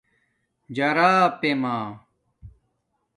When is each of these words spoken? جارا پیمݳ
جارا 0.75 1.11
پیمݳ 1.39 1.75